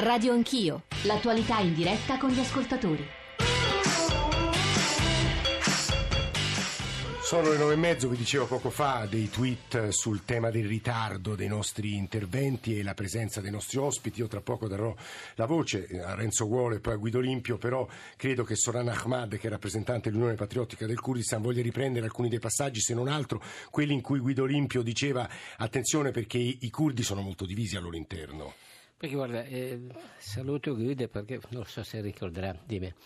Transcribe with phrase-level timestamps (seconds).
[0.00, 3.04] Radio Anch'io, l'attualità in diretta con gli ascoltatori.
[7.20, 11.34] Sono le nove e mezzo, vi dicevo poco fa, dei tweet sul tema del ritardo
[11.34, 14.20] dei nostri interventi e la presenza dei nostri ospiti.
[14.20, 14.94] Io tra poco darò
[15.34, 17.84] la voce a Renzo Guolo e poi a Guido Limpio, però
[18.16, 22.38] credo che Soran Ahmad, che è rappresentante dell'Unione Patriottica del Kurdistan, voglia riprendere alcuni dei
[22.38, 27.02] passaggi, se non altro quelli in cui Guido Limpio diceva attenzione perché i, i curdi
[27.02, 28.67] sono molto divisi al loro interno.
[28.98, 29.80] Perché guarda, eh,
[30.18, 32.96] saluto Guido perché non so se ricorderà di me.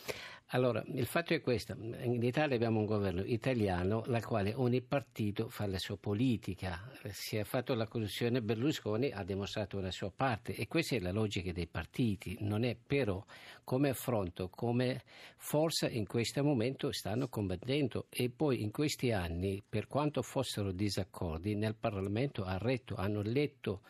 [0.55, 5.51] Allora, il fatto è questo, in Italia abbiamo un governo italiano nel quale ogni partito
[5.51, 10.55] fa la sua politica, si è fatto la corruzione, Berlusconi ha dimostrato la sua parte
[10.55, 13.23] e questa è la logica dei partiti, non è però
[13.63, 15.03] come affronto, come
[15.37, 21.55] forza in questo momento stanno combattendo e poi in questi anni, per quanto fossero disaccordi,
[21.55, 23.83] nel Parlamento ha retto, hanno letto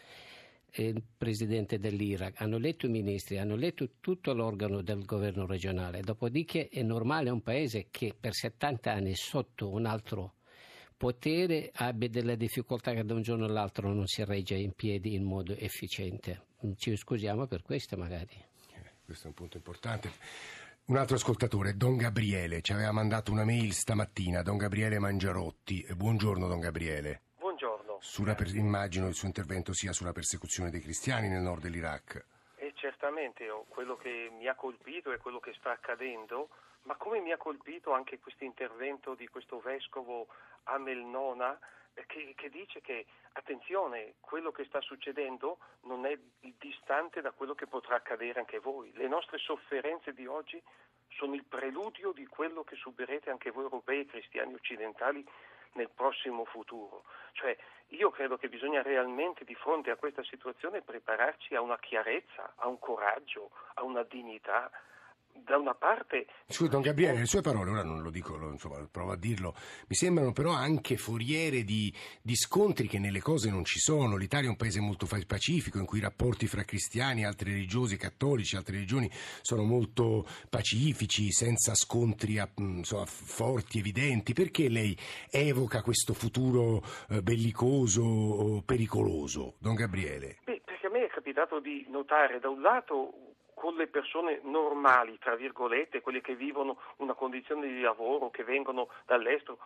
[0.76, 6.00] il presidente dell'Iraq, hanno letto i ministri, hanno letto tutto l'organo del governo regionale.
[6.00, 10.34] Dopodiché è normale un paese che per 70 anni sotto un altro
[10.96, 15.24] potere abbia delle difficoltà che da un giorno all'altro non si regge in piedi in
[15.24, 16.46] modo efficiente.
[16.76, 18.34] Ci scusiamo per questo magari.
[18.74, 20.10] Eh, questo è un punto importante.
[20.84, 25.86] Un altro ascoltatore, Don Gabriele, ci aveva mandato una mail stamattina, Don Gabriele Mangiarotti.
[25.94, 27.22] Buongiorno Don Gabriele
[28.02, 32.24] sulla, immagino il suo intervento sia sulla persecuzione dei cristiani nel nord dell'Iraq.
[32.56, 36.48] E certamente oh, quello che mi ha colpito è quello che sta accadendo,
[36.82, 40.26] ma come mi ha colpito anche questo intervento di questo vescovo
[40.64, 41.56] Amel Nona
[41.94, 46.18] eh, che, che, dice che attenzione, quello che sta succedendo non è
[46.58, 48.92] distante da quello che potrà accadere anche voi.
[48.94, 50.60] Le nostre sofferenze di oggi
[51.10, 55.24] sono il preludio di quello che subirete anche voi europei cristiani occidentali
[55.74, 57.04] nel prossimo futuro.
[57.32, 57.56] Cioè,
[57.88, 62.66] io credo che bisogna realmente di fronte a questa situazione prepararci a una chiarezza, a
[62.68, 64.70] un coraggio, a una dignità
[65.44, 66.26] da una parte...
[66.46, 69.54] Scusi, Don Gabriele, le sue parole, ora non lo dico, insomma, provo a dirlo,
[69.88, 74.16] mi sembrano però anche foriere di, di, scontri che nelle cose non ci sono.
[74.16, 78.56] L'Italia è un paese molto pacifico in cui i rapporti fra cristiani, altri religiosi, cattolici,
[78.56, 79.10] altre religioni
[79.40, 84.32] sono molto pacifici, senza scontri insomma, forti, evidenti.
[84.32, 84.96] Perché lei
[85.30, 90.38] evoca questo futuro eh, bellicoso pericoloso, Don Gabriele?
[90.44, 93.31] Beh, perché a me è capitato di notare da un lato
[93.62, 98.88] con le persone normali, tra virgolette, quelle che vivono una condizione di lavoro, che vengono
[99.06, 99.56] dall'estero,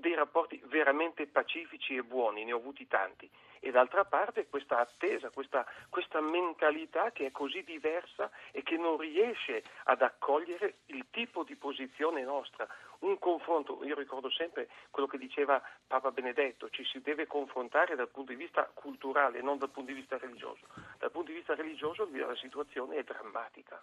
[0.00, 3.28] dei rapporti veramente pacifici e buoni, ne ho avuti tanti.
[3.60, 8.96] E d'altra parte questa attesa, questa, questa mentalità che è così diversa e che non
[8.96, 12.66] riesce ad accogliere il tipo di posizione nostra
[13.04, 18.08] un confronto, io ricordo sempre quello che diceva Papa Benedetto, ci si deve confrontare dal
[18.08, 20.66] punto di vista culturale, non dal punto di vista religioso.
[20.98, 23.82] Dal punto di vista religioso la situazione è drammatica.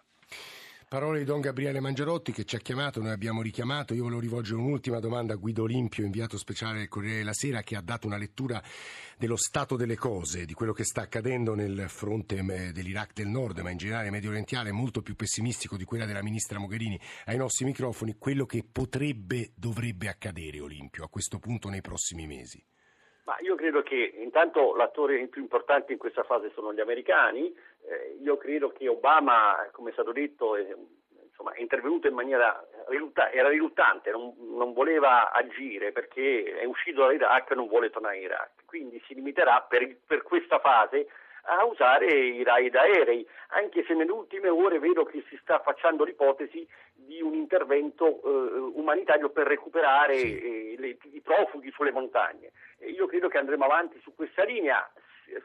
[0.92, 3.94] Parole di Don Gabriele Mangiarotti che ci ha chiamato, noi abbiamo richiamato.
[3.94, 7.76] Io volevo rivolgere un'ultima domanda a Guido Olimpio, inviato speciale del Corriere della Sera, che
[7.76, 8.60] ha dato una lettura
[9.16, 13.60] dello stato delle cose, di quello che sta accadendo nel fronte eh, dell'Iraq del Nord,
[13.60, 17.64] ma in generale medio orientale, molto più pessimistico di quella della ministra Mogherini ai nostri
[17.64, 22.62] microfoni, quello che potrebbe, dovrebbe accadere Olimpio a questo punto nei prossimi mesi.
[23.24, 27.54] Ma io credo che intanto l'attore più importante in questa fase sono gli americani,
[27.88, 30.74] eh, io credo che Obama, come è stato detto, è,
[31.24, 37.00] insomma, è intervenuto in maniera rilutta- era riluttante, non, non, voleva agire perché è uscito
[37.02, 41.08] dall'Iraq e non vuole tornare in Iraq, quindi si limiterà per, per questa fase
[41.44, 46.04] a usare i raid aerei, anche se nelle ultime ore vedo che si sta facendo
[46.04, 52.52] l'ipotesi di un intervento eh, umanitario per recuperare eh, le, i profughi sulle montagne.
[52.78, 54.88] E io credo che andremo avanti su questa linea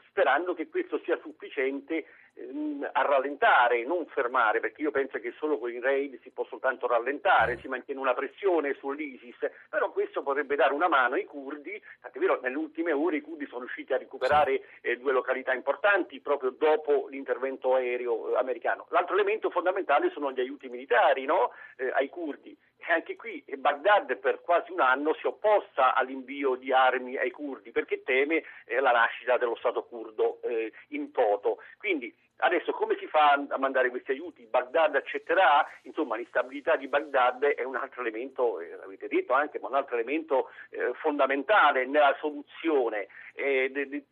[0.08, 2.04] sperando che questo sia sufficiente
[2.38, 6.44] ehm, a rallentare, non fermare, perché io penso che solo con i raid si può
[6.44, 9.36] soltanto rallentare, si mantiene una pressione sull'ISIS,
[9.68, 13.46] però questo potrebbe dare una mano ai curdi, tant'è vero nelle ultime ore i curdi
[13.46, 18.86] sono riusciti a recuperare eh, due località importanti proprio dopo l'intervento aereo eh, americano.
[18.90, 21.52] L'altro elemento fondamentale sono gli aiuti militari no?
[21.76, 26.54] eh, ai curdi e anche qui Baghdad per quasi un anno si è opposta all'invio
[26.54, 31.58] di armi ai curdi perché teme eh, la nascita dello Stato curdo eh, in toto.
[31.78, 34.46] Quindi adesso come si fa a mandare questi aiuti?
[34.46, 35.66] Baghdad accetterà?
[35.82, 39.96] Insomma l'instabilità di Baghdad è un altro elemento, eh, l'avete detto anche, ma un altro
[39.96, 43.08] elemento eh, fondamentale nella soluzione.
[43.34, 44.04] De, de,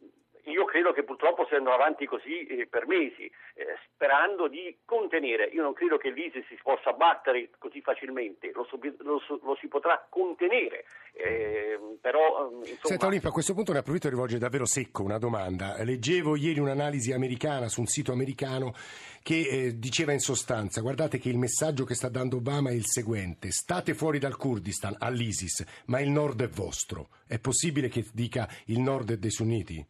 [0.50, 5.44] io credo che purtroppo si andrà avanti così eh, per mesi, eh, sperando di contenere.
[5.52, 8.66] Io non credo che l'ISIS si possa battere così facilmente, lo,
[8.98, 10.84] lo, lo si potrà contenere.
[11.12, 12.78] Eh, però, insomma...
[12.82, 15.82] Senta Olimpia, a questo punto ne approfitto per rivolgere davvero secco una domanda.
[15.82, 18.74] Leggevo ieri un'analisi americana su un sito americano
[19.22, 22.86] che eh, diceva in sostanza, guardate che il messaggio che sta dando Obama è il
[22.86, 27.08] seguente, state fuori dal Kurdistan, all'ISIS, ma il nord è vostro.
[27.26, 29.84] È possibile che dica il nord è dei sunniti?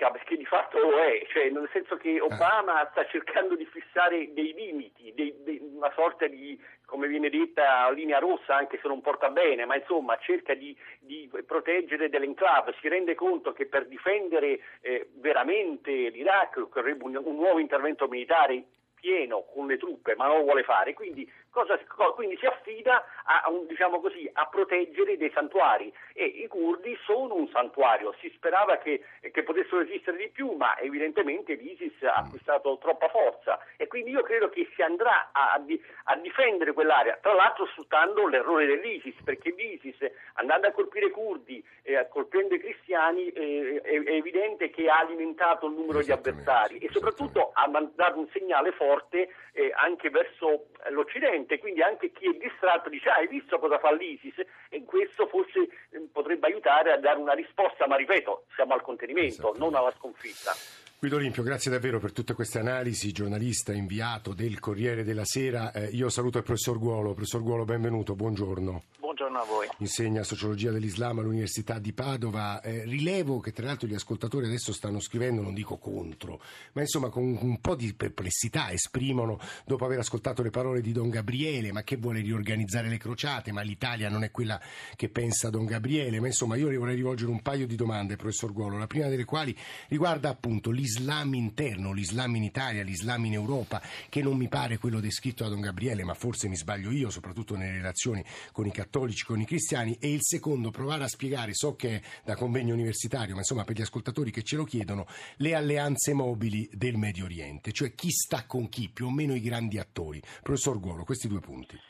[0.00, 2.24] Dica, perché di fatto lo è, cioè nel senso che ah.
[2.24, 7.90] Obama sta cercando di fissare dei limiti, dei, dei, una sorta di, come viene detta,
[7.90, 12.88] linea rossa, anche se non porta bene, ma insomma cerca di, di proteggere dell'enclave, si
[12.88, 18.64] rende conto che per difendere eh, veramente l'Iraq occorrerebbe un, un nuovo intervento militare
[19.00, 21.78] pieno con le truppe, ma non lo vuole fare, quindi, cosa,
[22.14, 25.92] quindi si affida a, diciamo così, a, proteggere dei santuari.
[26.12, 29.02] E i curdi sono un santuario, si sperava che,
[29.32, 33.58] che potessero esistere di più, ma evidentemente l'ISIS ha acquistato troppa forza.
[33.76, 35.60] E quindi io credo che si andrà a,
[36.04, 39.96] a difendere quell'area, tra l'altro sfruttando l'errore dell'ISIS, perché l'ISIS
[40.34, 44.98] andando a colpire i curdi, eh, colpendo i cristiani, eh, è, è, evidente che ha
[44.98, 50.10] alimentato il numero di avversari e soprattutto ha dato un segnale forte forte eh, anche
[50.10, 54.82] verso l'Occidente, quindi anche chi è distratto dice ah, hai visto cosa fa l'ISIS e
[54.84, 59.74] questo forse eh, potrebbe aiutare a dare una risposta, ma ripeto, siamo al contenimento, non
[59.74, 60.52] alla sconfitta.
[60.98, 65.72] Guido Olimpio, grazie davvero per tutte queste analisi, giornalista inviato del Corriere della Sera.
[65.72, 67.14] Eh, io saluto il professor Guolo.
[67.14, 68.82] Professor Guolo, benvenuto, buongiorno.
[69.20, 69.68] Buongiorno a voi.
[69.80, 72.62] Insegna sociologia dell'Islam all'Università di Padova.
[72.62, 76.40] Eh, rilevo che tra l'altro gli ascoltatori adesso stanno scrivendo, non dico contro,
[76.72, 81.10] ma insomma con un po' di perplessità esprimono, dopo aver ascoltato le parole di Don
[81.10, 84.58] Gabriele, ma che vuole riorganizzare le crociate, ma l'Italia non è quella
[84.96, 86.18] che pensa Don Gabriele.
[86.18, 89.54] Ma insomma io vorrei rivolgere un paio di domande, professor Guolo, la prima delle quali
[89.88, 94.98] riguarda appunto l'Islam interno, l'Islam in Italia, l'Islam in Europa, che non mi pare quello
[94.98, 99.08] descritto da Don Gabriele, ma forse mi sbaglio io, soprattutto nelle relazioni con i cattolici,
[99.24, 103.34] con i cristiani, e il secondo provare a spiegare, so che è da convegno universitario,
[103.34, 107.72] ma insomma per gli ascoltatori che ce lo chiedono, le alleanze mobili del Medio Oriente,
[107.72, 110.22] cioè chi sta con chi, più o meno i grandi attori.
[110.42, 111.89] Professor Guolo, questi due punti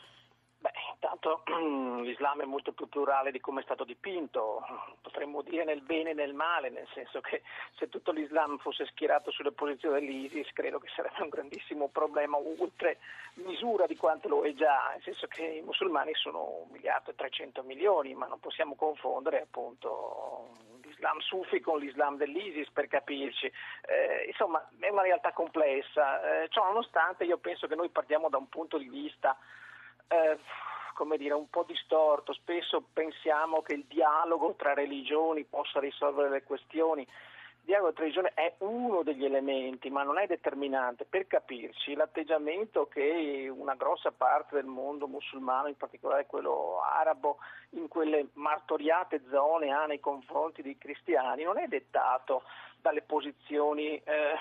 [1.21, 1.43] intanto
[2.01, 4.65] l'Islam è molto più plurale di come è stato dipinto,
[5.01, 7.43] potremmo dire nel bene e nel male, nel senso che
[7.77, 12.97] se tutto l'Islam fosse schierato sulle posizioni dell'ISIS credo che sarebbe un grandissimo problema oltre
[13.35, 17.15] misura di quanto lo è già, nel senso che i musulmani sono un miliardo e
[17.15, 20.49] 300 milioni, ma non possiamo confondere appunto
[20.81, 26.65] l'Islam sufi con l'Islam dell'ISIS per capirci, eh, insomma è una realtà complessa, eh, ciò
[26.65, 29.37] nonostante io penso che noi partiamo da un punto di vista
[30.07, 30.37] eh,
[30.93, 32.33] come dire, un po' distorto.
[32.33, 37.07] Spesso pensiamo che il dialogo tra religioni possa risolvere le questioni.
[37.63, 41.05] Dialogo tra religioni è uno degli elementi, ma non è determinante.
[41.05, 47.37] Per capirci, l'atteggiamento che una grossa parte del mondo musulmano, in particolare quello arabo,
[47.71, 52.43] in quelle martoriate zone ha nei confronti dei cristiani, non è dettato
[52.81, 54.33] dalle posizioni eh,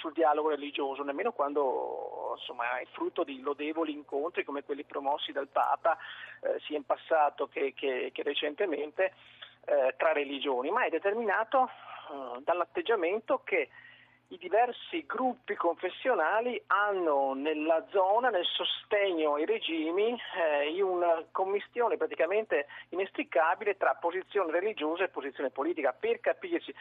[0.00, 5.48] sul dialogo religioso, nemmeno quando insomma, è frutto di lodevoli incontri come quelli promossi dal
[5.48, 5.98] Papa
[6.40, 9.12] eh, sia in passato che, che, che recentemente
[9.66, 11.68] eh, tra religioni, ma è determinato
[12.44, 13.68] dall'atteggiamento che
[14.32, 22.66] i diversi gruppi confessionali hanno nella zona, nel sostegno ai regimi, eh, una commistione praticamente
[22.90, 25.92] inestricabile tra posizione religiosa e posizione politica.
[25.92, 26.74] Per capirci,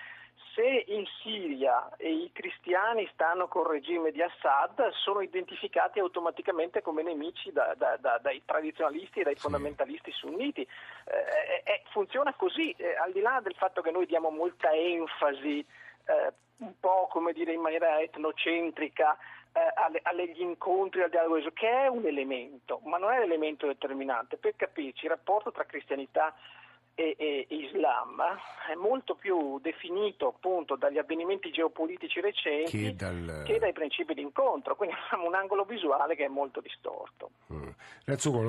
[0.56, 7.52] se in Siria i cristiani stanno col regime di Assad, sono identificati automaticamente come nemici
[7.52, 10.62] da, da, da, dai tradizionalisti e dai fondamentalisti sunniti.
[10.62, 15.66] Eh, eh, funziona così, eh, al di là del fatto che noi diamo molta enfasi
[16.12, 19.18] eh, un po' come dire in maniera etnocentrica
[19.54, 24.38] eh, agli incontri, al dialogo, che è un elemento, ma non è l'elemento determinante.
[24.38, 26.34] Per capirci, il rapporto tra cristianità
[26.94, 28.22] e, e, Islam
[28.70, 33.44] è molto più definito appunto dagli avvenimenti geopolitici recenti che, dal...
[33.46, 37.32] che dai principi di incontro, quindi abbiamo un angolo visuale che è molto distorto.
[37.52, 37.70] Mm.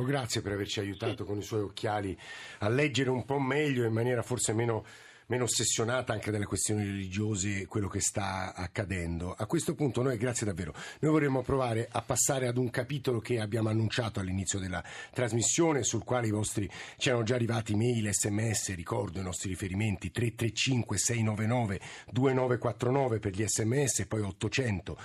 [0.04, 1.24] Grazie per averci aiutato sì.
[1.24, 2.16] con i suoi occhiali
[2.60, 4.84] a leggere un po' meglio in maniera forse meno
[5.26, 9.34] meno ossessionata anche dalle questioni religiose quello che sta accadendo.
[9.36, 13.40] A questo punto noi, grazie davvero, noi vorremmo provare a passare ad un capitolo che
[13.40, 18.74] abbiamo annunciato all'inizio della trasmissione, sul quale i vostri ci erano già arrivati mail, sms,
[18.74, 24.98] ricordo i nostri riferimenti 335 699 2949 per gli sms e poi 800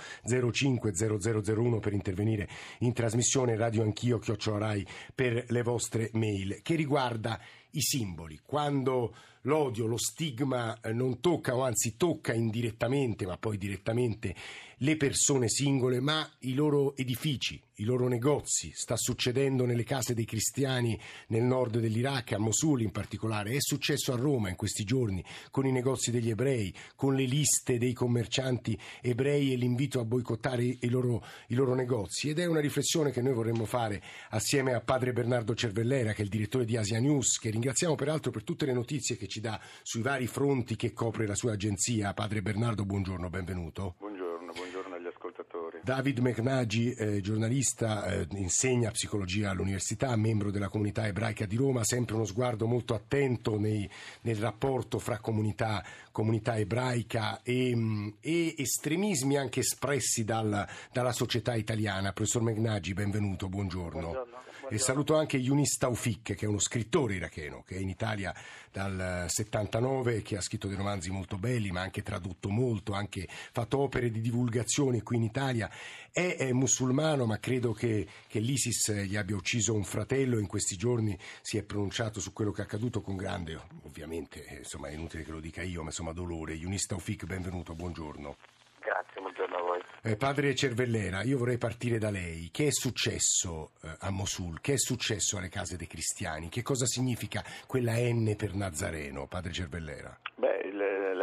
[0.52, 2.48] 05 0001 per intervenire
[2.80, 7.40] in trasmissione Radio Anch'io Chiocciorai per le vostre mail che riguarda
[7.72, 8.40] i simboli.
[8.44, 9.14] Quando
[9.48, 14.34] l'odio, lo stigma eh, non tocca, o anzi tocca indirettamente, ma poi direttamente
[14.78, 18.70] le persone singole, ma i loro edifici, i loro negozi.
[18.74, 23.52] Sta succedendo nelle case dei cristiani nel nord dell'Iraq, a Mosul in particolare.
[23.52, 27.78] È successo a Roma in questi giorni con i negozi degli ebrei, con le liste
[27.78, 32.28] dei commercianti ebrei e l'invito a boicottare i loro, i loro negozi.
[32.28, 36.24] Ed è una riflessione che noi vorremmo fare assieme a padre Bernardo Cervellera, che è
[36.24, 39.60] il direttore di Asia News, che ringraziamo peraltro per tutte le notizie che ci dà
[39.82, 42.14] sui vari fronti che copre la sua agenzia.
[42.14, 43.96] Padre Bernardo, buongiorno, benvenuto.
[45.82, 52.14] David McNaggi, eh, giornalista, eh, insegna psicologia all'università, membro della comunità ebraica di Roma, sempre
[52.14, 53.88] uno sguardo molto attento nei,
[54.22, 61.54] nel rapporto fra comunità, comunità ebraica e, mm, e, estremismi anche espressi dal, dalla società
[61.54, 62.12] italiana.
[62.12, 64.00] Professor McNaggi, benvenuto, buongiorno.
[64.00, 64.37] buongiorno.
[64.70, 68.34] E saluto anche Yunis Taufik, che è uno scrittore iracheno, che è in Italia
[68.70, 73.78] dal 79, che ha scritto dei romanzi molto belli, ma anche tradotto molto, anche fatto
[73.78, 75.70] opere di divulgazione qui in Italia.
[76.12, 80.38] È, è musulmano, ma credo che, che, l'ISIS gli abbia ucciso un fratello.
[80.38, 84.88] In questi giorni si è pronunciato su quello che è accaduto con grande, ovviamente, insomma,
[84.88, 86.52] è inutile che lo dica io, ma insomma, dolore.
[86.52, 88.36] Yunis Taufik, benvenuto, buongiorno.
[88.80, 89.87] Grazie, buongiorno a voi.
[90.00, 92.50] Eh, padre Cervellera, io vorrei partire da lei.
[92.52, 94.60] Che è successo eh, a Mosul?
[94.60, 96.48] Che è successo alle case dei cristiani?
[96.48, 100.16] Che cosa significa quella N per Nazareno, padre Cervellera?
[100.36, 100.67] Beh,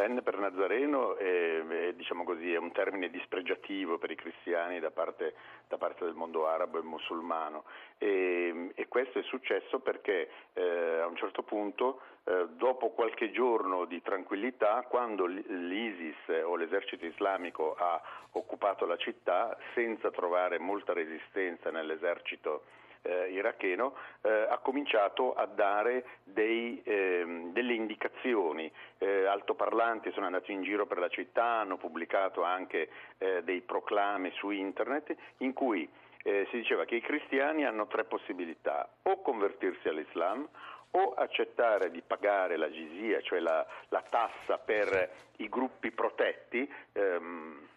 [0.08, 4.92] N per Nazareno è, è, diciamo così, è, un termine dispregiativo per i cristiani da
[4.92, 5.34] parte,
[5.68, 7.64] da parte del mondo arabo e musulmano.
[7.98, 13.86] E, e questo è successo perché eh, a un certo punto eh, dopo qualche giorno
[13.86, 21.70] di tranquillità, quando l'ISIS o l'esercito islamico ha occupato la città, senza trovare molta resistenza
[21.72, 22.64] nell'esercito
[23.06, 28.72] eh, iracheno, eh, ha cominciato a dare dei, eh, delle indicazioni.
[28.98, 34.32] Eh, altoparlanti sono andati in giro per la città, hanno pubblicato anche eh, dei proclami
[34.32, 35.88] su internet in cui
[36.24, 40.48] eh, si diceva che i cristiani hanno tre possibilità, o convertirsi all'Islam,
[40.92, 47.68] o accettare di pagare la gizia, cioè la, la tassa per i gruppi protetti, ehm,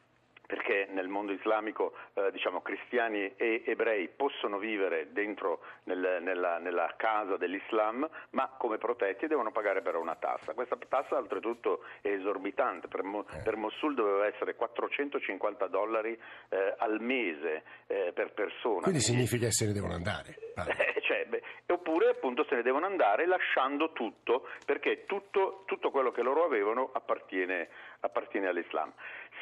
[0.49, 6.95] perché nel mondo islamico eh, diciamo, cristiani e ebrei possono vivere dentro nel, nella, nella,
[6.97, 10.55] casa dell'Islam, ma come protetti devono pagare però una tassa.
[10.55, 13.43] Questa tassa oltretutto è esorbitante, per, eh.
[13.45, 18.81] per Mosul doveva essere 450 dollari eh, al mese eh, per persona.
[18.81, 20.35] Quindi significa che se ne devono andare.
[20.59, 26.11] Eh, cioè, beh, oppure appunto se ne devono andare lasciando tutto, perché tutto, tutto quello
[26.11, 27.69] che loro avevano appartiene,
[28.01, 28.93] appartiene all'Islam.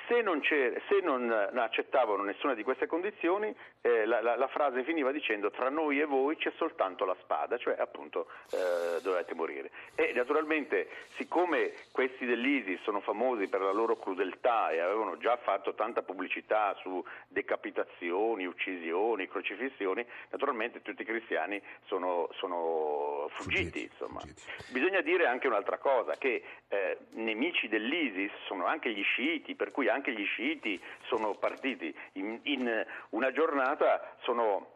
[0.06, 5.10] Se non, se non, accettavano nessuna di queste condizioni, eh, la, la, la, frase finiva
[5.10, 9.70] dicendo tra noi e voi c'è soltanto la spada, cioè appunto eh, dovete morire.
[9.96, 15.74] E naturalmente, siccome questi dell'ISIS sono famosi per la loro crudeltà e avevano già fatto
[15.74, 23.90] tanta pubblicità su decapitazioni, uccisioni, crocifissioni, naturalmente tutti i cristiani sono, sono fuggiti.
[23.96, 24.34] fuggiti,
[24.72, 29.88] Bisogna dire anche un'altra cosa, che eh, nemici dell'ISIS sono anche gli sciiti, per cui
[29.96, 31.94] anche gli sciiti sono partiti.
[32.12, 34.74] In, in una giornata sono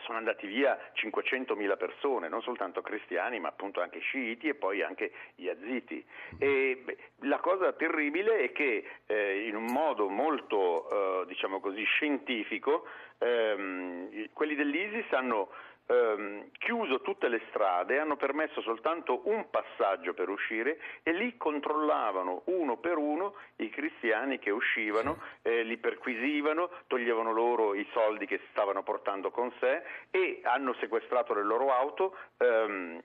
[0.00, 5.12] sono andati via 500.000 persone, non soltanto cristiani, ma appunto anche sciiti e poi anche
[5.36, 6.04] yaziti.
[6.38, 11.84] E beh, la cosa terribile è che eh, in un modo molto, eh, diciamo così,
[11.84, 12.86] scientifico,
[13.18, 15.50] ehm, quelli dell'ISIS hanno
[15.86, 22.42] ehm, chiuso tutte le strade, hanno permesso soltanto un passaggio per uscire e lì controllavano
[22.46, 28.40] uno per uno i cristiani che uscivano, eh, li perquisivano, toglievano loro i soldi che
[28.50, 33.02] stavano portando con sé e hanno sequestrato le loro auto ehm,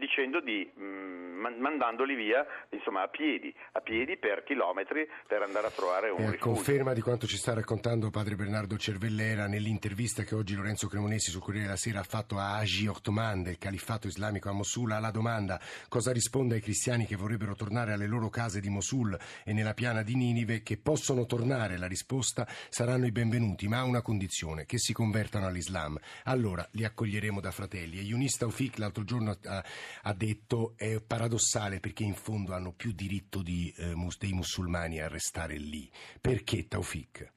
[0.00, 5.66] dicendo di mh, mm, mandandoli via insomma, a piedi, a piedi per chilometri per andare
[5.66, 6.54] a trovare un eh, rifugio.
[6.54, 11.42] Conferma di quanto ci sta raccontando padre Bernardo Cervellera nell'intervista che oggi Lorenzo Cremonesi sul
[11.42, 15.60] Corriere della Sera ha fatto a Haji Ottoman del califfato islamico a Mosul alla domanda
[15.88, 20.02] cosa risponde ai cristiani che vorrebbero tornare alle loro case di Mosul e nella piana
[20.02, 24.78] di Ninive che possono tornare, la risposta saranno i benvenuti, ma a una condizione, che
[24.78, 25.98] si convertano all'Islam.
[26.24, 27.98] Allora li accoglieremo da fratelli.
[27.98, 29.64] E Yunis Taufik l'altro giorno ha,
[30.02, 35.08] ha, detto è paradossale perché in fondo hanno più diritto di, eh, dei musulmani a
[35.08, 35.90] restare lì.
[36.20, 37.32] Perché Taufik?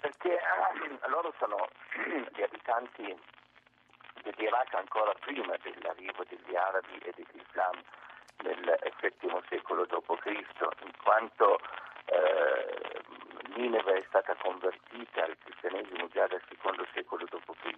[0.00, 1.68] Perché eh, loro sono
[2.34, 3.14] gli abitanti
[4.22, 7.80] dell'Iraq ancora prima dell'arrivo degli arabi e dell'Islam
[8.42, 11.58] nel VII secolo d.C., in quanto
[12.06, 13.00] eh,
[13.56, 17.72] Nineve è stata convertita al cristianesimo già dal secondo secolo d.C.,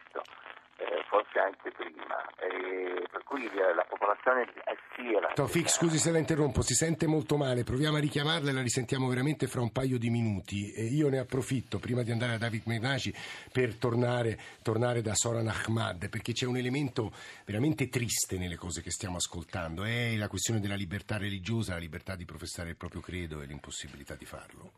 [0.77, 5.33] eh, forse anche prima, e per cui eh, la popolazione assira...
[5.33, 9.09] Tofik, scusi se la interrompo, si sente molto male, proviamo a richiamarla e la risentiamo
[9.09, 10.73] veramente fra un paio di minuti.
[10.73, 13.15] E io ne approfitto, prima di andare a David Menaci,
[13.53, 17.13] per tornare, tornare da Soran Ahmad, perché c'è un elemento
[17.45, 22.17] veramente triste nelle cose che stiamo ascoltando, è la questione della libertà religiosa, la libertà
[22.17, 24.73] di professare il proprio credo e l'impossibilità di farlo.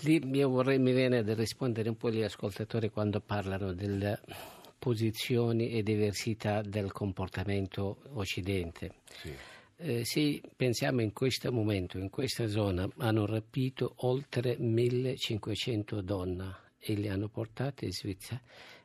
[0.00, 4.20] Lì io vorrei, mi viene da rispondere un po' agli ascoltatori quando parlano delle
[4.78, 8.94] posizioni e diversità del comportamento occidente.
[9.20, 9.32] Sì.
[9.76, 16.96] Eh, se pensiamo in questo momento, in questa zona, hanno rapito oltre 1500 donne e
[16.96, 18.40] le hanno portate in Svizzera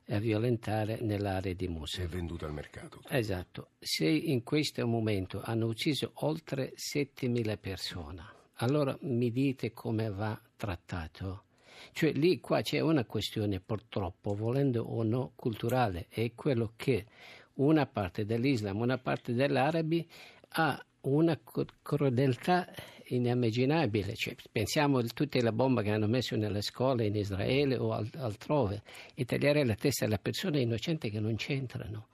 [0.09, 2.03] a violentare nell'area di Mosul.
[2.03, 3.01] È venduto al mercato.
[3.09, 3.71] Esatto.
[3.79, 11.43] Se in questo momento hanno ucciso oltre 7000 persone, allora mi dite come va trattato?
[11.93, 17.05] Cioè lì qua c'è una questione purtroppo, volendo o no, culturale, è quello che
[17.55, 20.07] una parte dell'Islam, una parte degli arabi
[20.49, 21.39] ha una
[21.81, 22.67] crudeltà
[23.05, 24.15] inimmaginabile.
[24.15, 28.81] Cioè, pensiamo a tutte le bombe che hanno messo nelle scuole in Israele o altrove
[29.13, 32.07] e tagliare la testa alle persone innocenti che non c'entrano.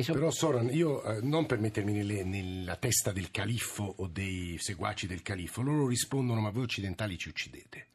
[0.00, 0.12] So...
[0.12, 5.06] Però Soran, io eh, non per mettermi nelle, nella testa del califfo o dei seguaci
[5.06, 7.86] del califfo, loro rispondono ma voi occidentali ci uccidete.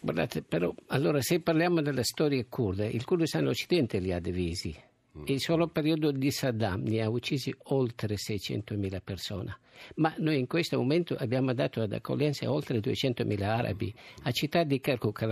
[0.00, 4.74] Guardate, però, allora se parliamo della storia kurda, il Kurdistan occidente li ha divisi.
[5.18, 5.24] Mm.
[5.26, 9.58] Il solo periodo di Saddam ne ha uccisi oltre 600.000 persone,
[9.96, 13.94] ma noi in questo momento abbiamo dato ad accoglienza oltre 200.000 arabi.
[14.22, 15.22] A città di Kirkuk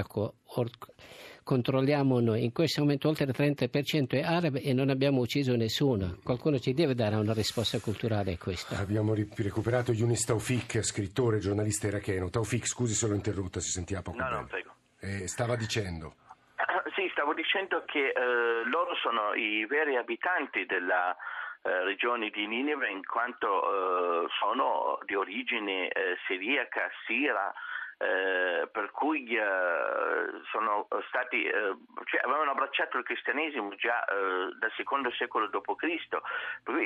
[1.43, 6.19] controlliamo noi, in questo momento oltre il 30% è arabe e non abbiamo ucciso nessuno.
[6.23, 8.75] Qualcuno ci deve dare una risposta culturale a questo.
[8.75, 12.29] Abbiamo recuperato Yunis Taufik, scrittore, giornalista iracheno.
[12.29, 14.41] Taufik, scusi se l'ho interrotta, si sentiva poco no, bene.
[14.41, 14.75] No, prego.
[15.01, 16.15] Eh, stava dicendo...
[17.21, 21.15] Stavo dicendo che eh, loro sono i veri abitanti della
[21.61, 27.53] eh, regione di Nineve in quanto eh, sono di origine eh, siriaca, sira,
[28.03, 29.43] eh, per cui eh,
[30.51, 36.09] sono stati, eh, cioè avevano abbracciato il cristianesimo già eh, dal secondo secolo d.C.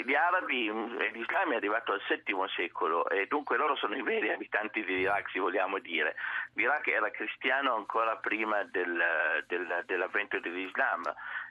[0.05, 4.33] Gli arabi, mm, l'Islam è arrivato al settimo secolo e dunque loro sono i veri
[4.33, 6.17] abitanti dell'Iraq, se vogliamo dire.
[6.55, 11.03] L'Iraq era cristiano ancora prima del, del, dell'avvento dell'Islam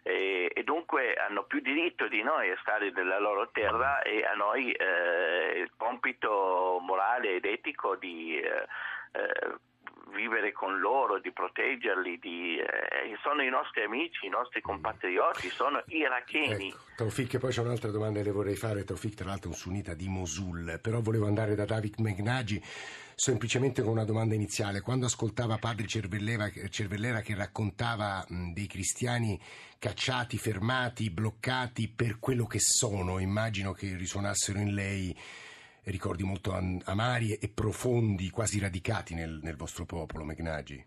[0.04, 4.34] e, e, dunque hanno più diritto di noi a stare nella loro terra e a
[4.34, 8.42] noi eh, il compito morale ed etico di
[9.14, 9.58] eh,
[10.14, 15.82] vivere con loro, di proteggerli, di, eh, sono i nostri amici, i nostri compatrioti, sono
[15.88, 16.70] iracheni.
[16.70, 19.58] Ecco, Taufik, poi c'è un'altra domanda che le vorrei fare, Taufik tra l'altro è un
[19.58, 22.62] sunnita di Mosul, però volevo andare da David Megnagi
[23.16, 24.82] semplicemente con una domanda iniziale.
[24.82, 29.40] Quando ascoltava padre Cervellera, che raccontava mh, dei cristiani
[29.80, 35.16] cacciati, fermati, bloccati per quello che sono, immagino che risuonassero in lei
[35.92, 36.54] ricordi molto
[36.86, 40.86] amari e profondi, quasi radicati nel, nel vostro popolo, Megnagi.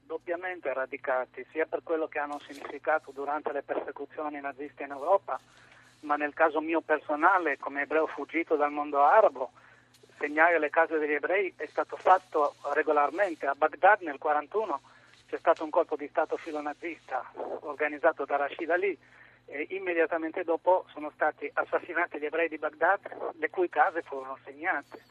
[0.00, 5.38] doppiamente radicati, sia per quello che hanno significato durante le persecuzioni naziste in Europa,
[6.00, 9.52] ma nel caso mio personale, come ebreo fuggito dal mondo arabo,
[10.18, 13.46] segnare le case degli ebrei è stato fatto regolarmente.
[13.46, 14.80] A Baghdad nel 1941
[15.28, 18.96] c'è stato un colpo di Stato filonazista organizzato da Rashid Ali
[19.46, 25.02] e immediatamente dopo sono stati assassinati gli ebrei di Baghdad, le cui case furono segnate.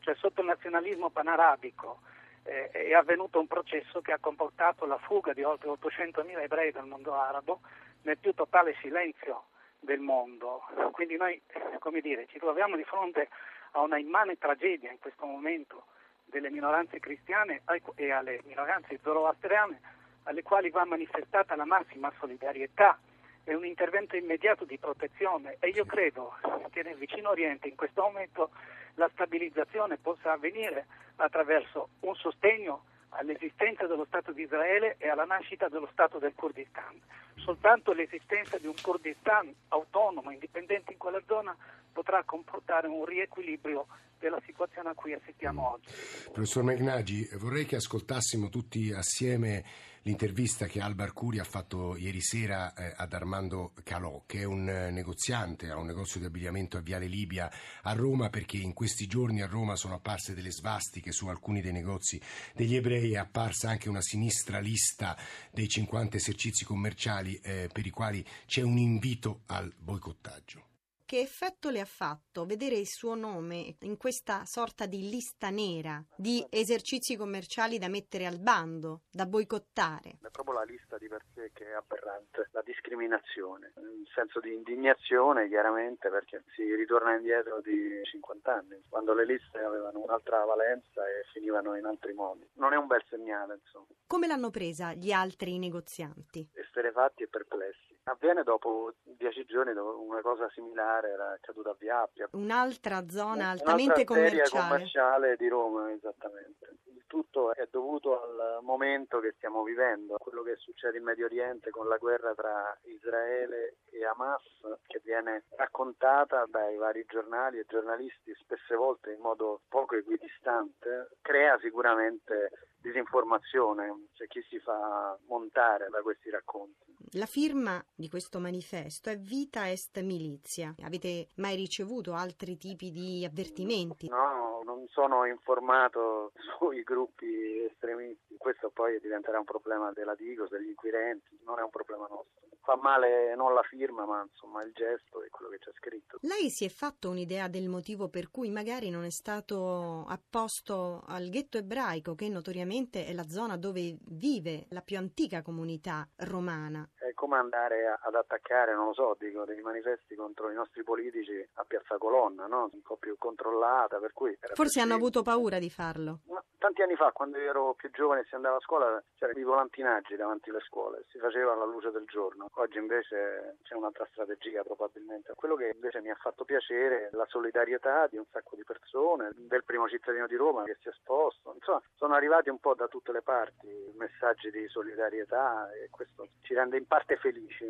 [0.00, 2.00] Cioè sotto il nazionalismo panarabico
[2.44, 6.86] eh, è avvenuto un processo che ha comportato la fuga di oltre 800.000 ebrei dal
[6.86, 7.60] mondo arabo
[8.02, 9.44] nel più totale silenzio
[9.78, 10.62] del mondo.
[10.92, 11.40] Quindi noi,
[11.78, 13.28] come dire, ci troviamo di fronte
[13.72, 15.86] a una immane tragedia in questo momento
[16.24, 17.62] delle minoranze cristiane
[17.94, 19.80] e alle minoranze zoroastriane
[20.24, 22.98] alle quali va manifestata la massima solidarietà
[23.44, 26.34] è un intervento immediato di protezione e io credo
[26.70, 28.50] che nel vicino Oriente in questo momento
[28.94, 35.68] la stabilizzazione possa avvenire attraverso un sostegno all'esistenza dello Stato di Israele e alla nascita
[35.68, 36.98] dello Stato del Kurdistan.
[37.36, 41.54] Soltanto l'esistenza di un Kurdistan autonomo, indipendente in quella zona,
[41.92, 43.86] potrà comportare un riequilibrio
[44.18, 45.64] della situazione a cui assistiamo mm.
[45.64, 45.88] oggi.
[46.32, 49.64] Professor Megnagi, vorrei che ascoltassimo tutti assieme
[50.02, 54.68] l'intervista che Alba Arcuri ha fatto ieri sera eh, ad Armando Calò, che è un
[54.68, 57.50] eh, negoziante, ha un negozio di abbigliamento a Viale Libia
[57.82, 61.72] a Roma, perché in questi giorni a Roma sono apparse delle svastiche su alcuni dei
[61.72, 62.20] negozi
[62.54, 65.16] degli ebrei, è apparsa anche una sinistra lista
[65.50, 70.71] dei 50 esercizi commerciali eh, per i quali c'è un invito al boicottaggio.
[71.12, 76.02] Che effetto le ha fatto vedere il suo nome in questa sorta di lista nera
[76.16, 80.16] di esercizi commerciali da mettere al bando, da boicottare?
[80.22, 84.54] È proprio la lista di per sé che è aberrante, la discriminazione, un senso di
[84.54, 91.06] indignazione chiaramente perché si ritorna indietro di 50 anni, quando le liste avevano un'altra valenza
[91.06, 92.48] e finivano in altri modi.
[92.54, 93.88] Non è un bel segnale, insomma.
[94.06, 96.48] Come l'hanno presa gli altri negozianti?
[96.54, 97.91] Esterefatti e perplessi.
[98.04, 102.28] Avviene dopo dieci giorni dove una cosa similare era accaduta a Viappia.
[102.32, 104.68] Un'altra zona altamente commerciale.
[104.68, 106.78] commerciale di Roma, esattamente.
[106.86, 111.70] Il tutto è dovuto al momento che stiamo vivendo, quello che succede in Medio Oriente
[111.70, 114.42] con la guerra tra Israele e Hamas,
[114.86, 121.56] che viene raccontata dai vari giornali e giornalisti spesse volte in modo poco equidistante, crea
[121.60, 127.01] sicuramente disinformazione, c'è chi si fa montare da questi racconti.
[127.16, 130.74] La firma di questo manifesto è Vita Est Milizia.
[130.82, 134.08] Avete mai ricevuto altri tipi di avvertimenti?
[134.08, 138.36] No, non sono informato sui gruppi estremisti.
[138.38, 142.48] Questo poi diventerà un problema della Digos, degli inquirenti, non è un problema nostro.
[142.62, 146.18] Fa male non la firma, ma insomma il gesto e quello che c'è scritto.
[146.22, 151.28] Lei si è fatto un'idea del motivo per cui magari non è stato apposto al
[151.28, 156.88] ghetto ebraico, che notoriamente è la zona dove vive la più antica comunità romana?
[157.12, 161.46] È come andare ad attaccare, non lo so, dico, dei manifesti contro i nostri politici
[161.54, 162.70] a Piazza Colonna, no?
[162.72, 164.36] un po' più controllata, per cui...
[164.54, 166.20] Forse hanno avuto paura di farlo.
[166.28, 169.38] Ma tanti anni fa, quando io ero più giovane e si andava a scuola, c'erano
[169.38, 172.48] i volantinaggi davanti alle scuole, si faceva alla luce del giorno.
[172.54, 175.32] Oggi invece c'è un'altra strategia probabilmente.
[175.34, 179.32] Quello che invece mi ha fatto piacere è la solidarietà di un sacco di persone,
[179.34, 181.52] del primo cittadino di Roma che si è esposto.
[181.52, 186.54] Insomma, sono arrivati un po' da tutte le parti messaggi di solidarietà e questo ci
[186.54, 187.68] rende in parte felici.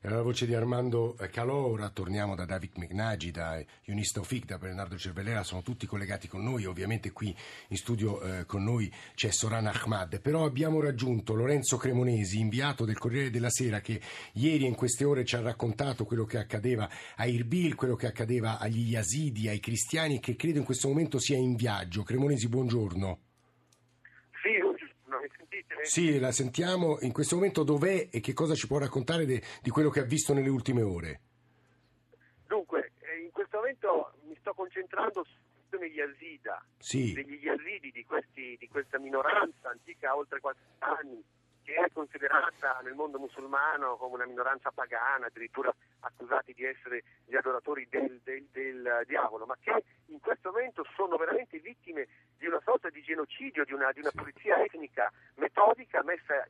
[0.00, 4.56] Era la voce di Armando Calò, ora torniamo da David Megnagi, da Ionista Ofic, da
[4.56, 7.34] Bernardo Cervellera, sono tutti collegati con noi, ovviamente qui
[7.68, 12.96] in studio eh, con noi c'è Soran Ahmad, però abbiamo raggiunto Lorenzo Cremonesi, inviato del
[12.96, 14.00] Corriere della Sera, che
[14.34, 18.60] ieri in queste ore ci ha raccontato quello che accadeva a Irbil, quello che accadeva
[18.60, 22.04] agli Yazidi, ai cristiani, che credo in questo momento sia in viaggio.
[22.04, 23.27] Cremonesi, buongiorno.
[25.82, 26.98] Sì, la sentiamo.
[27.00, 30.04] In questo momento dov'è e che cosa ci può raccontare de, di quello che ha
[30.04, 31.20] visto nelle ultime ore?
[32.46, 35.24] Dunque, eh, in questo momento mi sto concentrando
[35.78, 37.12] negli Yazida, sì.
[37.12, 41.22] degli Yazidi, di, questi, di questa minoranza antica oltre 40 anni,
[41.68, 47.36] che è considerata nel mondo musulmano come una minoranza pagana, addirittura accusati di essere gli
[47.36, 52.58] adoratori del, del, del diavolo, ma che in questo momento sono veramente vittime di una
[52.64, 56.42] sorta di genocidio, di una, di una pulizia etnica metodica messa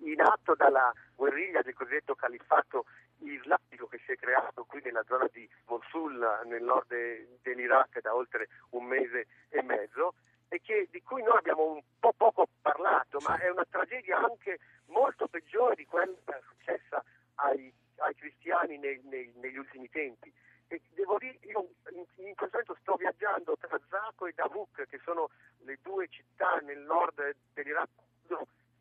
[0.00, 2.84] in atto dalla guerriglia del cosiddetto califfato
[3.20, 8.14] islamico che si è creato qui nella zona di Mosul, nel nord de, dell'Iraq da
[8.14, 10.12] oltre un mese e mezzo
[10.48, 14.58] e che, di cui noi abbiamo un po' poco parlato, ma è una tragedia anche
[14.86, 16.14] molto peggiore di quella
[16.48, 17.02] successa
[17.36, 20.32] ai, ai cristiani nei, nei, negli ultimi tempi.
[20.68, 25.00] E devo dire, io in, in questo momento sto viaggiando tra Zaco e Davuk, che
[25.04, 27.88] sono le due città nel nord dell'Iraq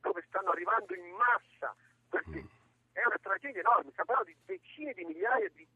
[0.01, 1.75] dove stanno arrivando in massa
[2.09, 2.61] questi.
[2.91, 5.67] È una tragedia enorme, stiamo parlando di decine di migliaia di,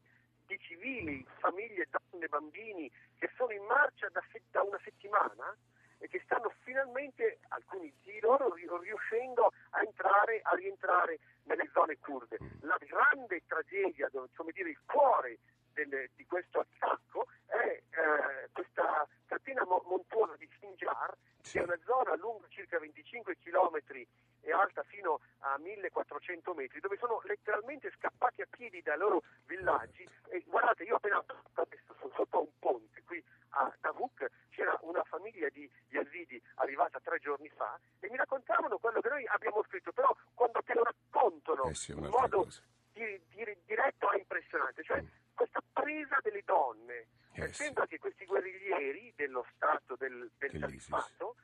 [0.46, 5.56] di civili, famiglie, donne, bambini che sono in marcia da, da una settimana
[5.98, 12.38] e che stanno finalmente, alcuni di loro, riuscendo a entrare, a rientrare nelle zone kurde.
[12.60, 15.38] La grande tragedia, come dire, il cuore
[15.72, 22.14] del, di questo attacco è eh, questa catena montuosa di Sinjar, che è una zona
[22.16, 23.80] lunga circa 25 km
[24.48, 30.08] e alta fino a 1400 metri, dove sono letteralmente scappati a piedi dai loro villaggi.
[30.28, 31.22] E guardate, io appena
[31.98, 37.48] sono sotto un ponte qui a Davuk, c'era una famiglia di yazidi arrivata tre giorni
[37.50, 41.74] fa e mi raccontavano quello che noi abbiamo scritto, però quando te lo raccontano eh
[41.74, 42.48] sì, in modo
[42.92, 47.06] di, di, diretto è impressionante, cioè questa presa delle donne.
[47.32, 51.36] Eh, sembra che questi guerriglieri dello Stato del, del Califato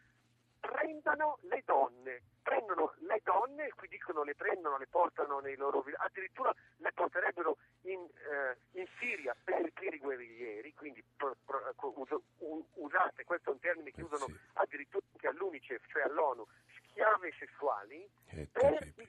[0.66, 6.07] prendano le donne, prendono le donne, qui dicono le prendono, le portano nei loro villaggi,
[6.07, 11.61] addirittura le porterebbero in, eh, in Siria per, per, i guerriglieri, quindi pro, pro,
[11.96, 12.09] us,
[12.74, 14.37] usate, questo è un termine che usano sì.
[14.55, 16.46] addirittura anche all'UNICEF, cioè all'ONU,
[16.88, 18.09] schiave sessuali
[18.53, 19.07] per i.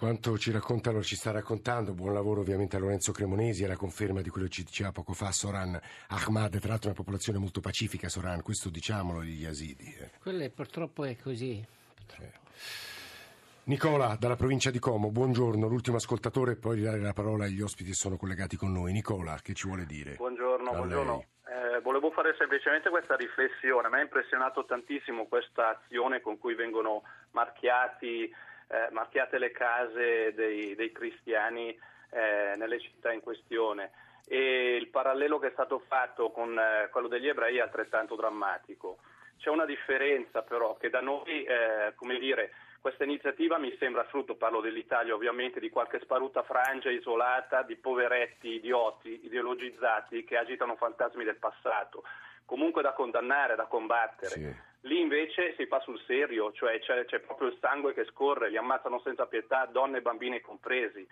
[0.00, 3.76] Quanto ci racconta, lo ci sta raccontando, buon lavoro ovviamente a Lorenzo Cremonesi, è la
[3.76, 7.60] conferma di quello che ci diceva poco fa Soran Ahmad, tra l'altro una popolazione molto
[7.60, 9.94] pacifica Soran, questo diciamolo gli Yazidi.
[10.00, 10.10] Eh.
[10.22, 11.62] Quello purtroppo è così.
[11.94, 12.38] Purtroppo.
[13.64, 17.90] Nicola dalla provincia di Como, buongiorno, l'ultimo ascoltatore e poi dare la parola agli ospiti
[17.90, 18.92] che sono collegati con noi.
[18.92, 20.14] Nicola, che ci vuole dire?
[20.14, 21.24] Buongiorno, buongiorno.
[21.44, 23.90] Eh, volevo fare semplicemente questa riflessione.
[23.90, 28.32] Mi ha impressionato tantissimo questa azione con cui vengono marchiati,
[28.70, 31.76] eh, marchiate le case dei, dei cristiani
[32.10, 33.90] eh, nelle città in questione.
[34.26, 38.98] E il parallelo che è stato fatto con eh, quello degli ebrei è altrettanto drammatico.
[39.38, 44.36] C'è una differenza però che da noi, eh, come dire, questa iniziativa mi sembra frutto,
[44.36, 51.24] parlo dell'Italia ovviamente, di qualche sparuta frangia isolata di poveretti idioti, ideologizzati che agitano fantasmi
[51.24, 52.04] del passato,
[52.44, 54.30] comunque da condannare, da combattere.
[54.30, 54.68] Sì.
[54.82, 58.56] Lì invece si fa sul serio, cioè c'è, c'è proprio il sangue che scorre, li
[58.56, 61.06] ammazzano senza pietà, donne e bambini compresi.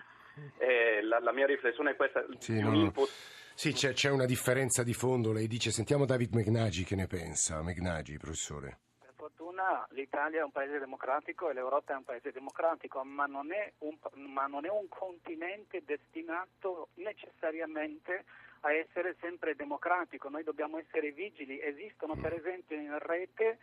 [0.58, 2.24] Eh, la, la mia riflessione è questa.
[2.38, 2.80] Sì, no, un no.
[2.80, 3.10] input-
[3.54, 7.60] Sì, c'è, c'è una differenza di fondo, lei dice, sentiamo David Megnagi che ne pensa.
[7.60, 8.78] Megnagi, professore.
[9.00, 13.52] Per fortuna l'Italia è un paese democratico e l'Europa è un paese democratico, ma non
[13.52, 13.98] è un,
[14.32, 18.24] ma non è un continente destinato necessariamente
[18.68, 20.28] a essere sempre democratico.
[20.28, 21.60] Noi dobbiamo essere vigili.
[21.60, 23.58] Esistono per esempio in rete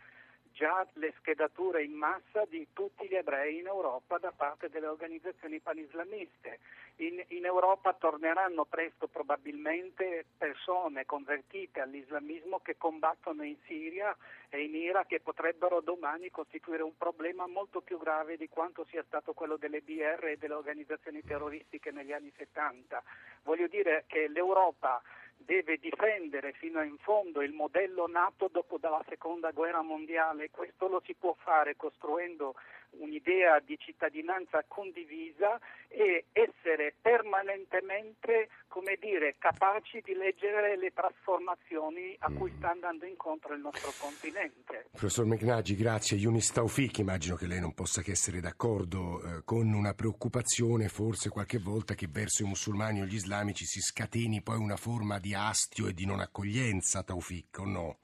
[0.56, 5.60] già le schedature in massa di tutti gli ebrei in Europa da parte delle organizzazioni
[5.60, 6.60] panislamiste.
[6.96, 14.16] In, in Europa torneranno presto probabilmente persone convertite all'islamismo che combattono in Siria
[14.48, 19.04] e in Iraq e potrebbero domani costituire un problema molto più grave di quanto sia
[19.06, 23.02] stato quello delle BR e delle organizzazioni terroristiche negli anni 70.
[23.42, 25.02] Voglio dire che l'Europa
[25.36, 30.50] deve difendere fino in fondo il modello nato dopo dalla seconda guerra mondiale.
[30.50, 32.54] Questo lo si può fare costruendo
[32.90, 42.30] un'idea di cittadinanza condivisa e essere permanentemente, come dire, capaci di leggere le trasformazioni a
[42.32, 44.86] cui sta andando incontro il nostro continente.
[44.90, 46.16] Professor Megnagi, grazie.
[46.16, 51.30] Yunis Taufik, immagino che lei non possa che essere d'accordo eh, con una preoccupazione forse
[51.30, 55.34] qualche volta che verso i musulmani o gli islamici si scateni poi una forma di
[55.34, 57.98] astio e di non accoglienza, Taufik, o no?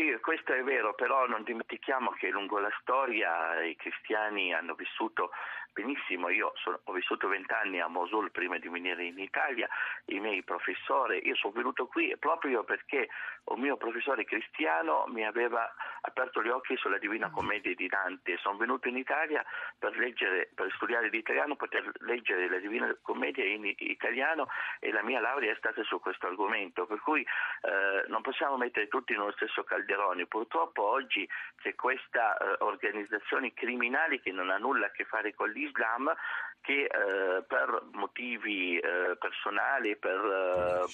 [0.00, 5.30] Sì, questo è vero, però non dimentichiamo che lungo la storia i cristiani hanno vissuto
[5.74, 6.30] benissimo.
[6.30, 9.68] Io sono- ho vissuto vent'anni a Mosul prima di venire in Italia,
[10.06, 13.10] i miei professori, io sono venuto qui proprio perché
[13.52, 15.70] un mio professore cristiano mi aveva
[16.02, 18.36] aperto gli occhi sulla Divina Commedia di Dante.
[18.38, 19.44] Sono venuto in Italia
[19.78, 25.20] per leggere, per studiare l'italiano, poter leggere la Divina Commedia in italiano e la mia
[25.20, 29.64] laurea è stata su questo argomento, per cui eh, non possiamo mettere tutti nello stesso
[29.64, 30.26] calderone.
[30.26, 31.28] Purtroppo oggi
[31.62, 36.12] c'è questa eh, organizzazioni criminali che non ha nulla a che fare con l'Islam
[36.60, 40.84] che eh, per motivi eh, personali, per, eh,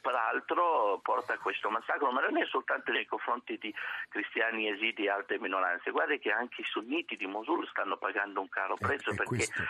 [0.00, 3.74] peraltro porta a questo massacro, ma non è soltanto nei confronti di
[4.08, 5.90] cristiani, esidi e altre minoranze.
[5.90, 9.36] Guardi che anche i sunniti di Mosul stanno pagando un caro prezzo Eh, è perché
[9.36, 9.62] questo.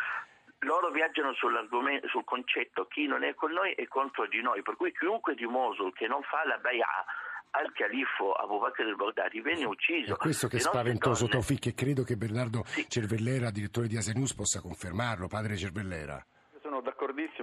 [0.61, 4.77] loro viaggiano sull'argomento- sul concetto chi non è con noi è contro di noi, per
[4.77, 7.05] cui chiunque di Mosul che non fa la bay'a
[7.57, 10.15] al califfo Abu Bakr al-Baghdadi viene ucciso.
[10.15, 12.85] È questo che è spaventoso, donne- Taufik, e credo che Bernardo Sì.
[12.89, 15.29] Cervellera, direttore di Asia News, possa confermarlo.
[15.29, 16.25] Padre Cervellera.
[16.63, 16.81] Sono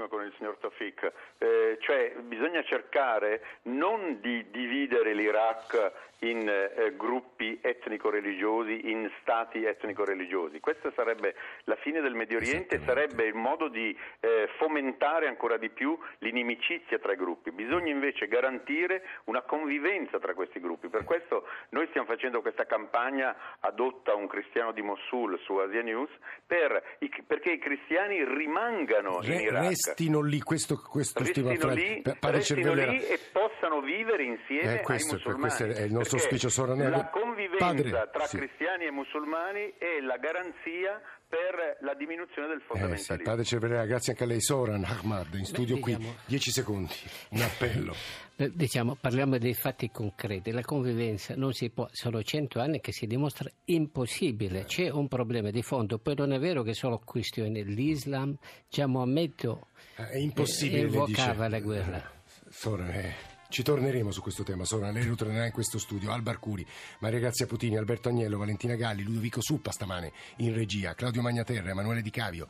[0.01, 5.91] d'accordissimo con il signor Tafik, Eh, cioè bisogna cercare non di dividere l'Iraq
[6.23, 10.59] in eh, gruppi etnico-religiosi, in stati etnico-religiosi.
[10.59, 11.33] Questa sarebbe
[11.63, 13.09] la fine del Medio Oriente, Esattamente.
[13.15, 17.51] sarebbe il modo di eh, fomentare ancora di più l'inimicizia tra i gruppi.
[17.51, 20.89] Bisogna invece garantire una convivenza tra questi gruppi.
[20.89, 26.11] Per questo noi stiamo facendo questa campagna adotta un cristiano di Mosul su Asia News
[26.45, 29.90] per i- perché i cristiani rimangano in Iraq.
[29.91, 31.87] Restino lì, questo, quest'ultima Restino frase.
[31.93, 32.91] lì, Pa- Padre restino Cervellera.
[32.91, 36.49] lì e possano vivere insieme Eh, questo- questo è il nostro auspicio.
[36.89, 38.37] La convivenza Padre, tra sì.
[38.37, 43.43] cristiani e musulmani è la garanzia per la diminuzione del Eh, fondamentalismo.
[43.43, 44.41] Cervellera, grazie anche a lei.
[44.41, 46.93] Soran Ahmad, in studio qui, diciamo- 10 secondi,
[47.29, 47.95] un appello.
[48.35, 50.51] Eh, Diciamo, parliamo dei fatti concreti.
[50.51, 54.65] La convivenza non si può, sono cento anni che si dimostra impossibile.
[54.65, 58.35] C'è un problema di fondo, poi non è vero che è solo questione l'Islam.
[58.67, 61.49] Già Maometto Eh, È impossibile, eh, lei invocava dice.
[61.49, 62.11] la guerra.
[62.49, 63.13] Soran, eh,
[63.51, 64.65] ci torneremo su questo tema.
[64.65, 66.11] Soran, lei ritornerà in questo studio.
[66.11, 66.65] Alba Arcuri,
[66.99, 72.01] Maria Grazia Putini, Alberto Agnello, Valentina Galli, Ludovico Suppa stamane in regia, Claudio Magnaterra, Emanuele
[72.01, 72.47] Di Cavio.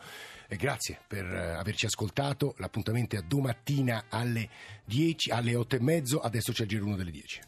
[0.47, 2.53] E grazie per eh, averci ascoltato.
[2.57, 4.47] L'appuntamento è domattina alle
[4.85, 6.19] 10, alle 8 e mezzo.
[6.19, 7.41] Adesso c'è il giro 1 delle 10.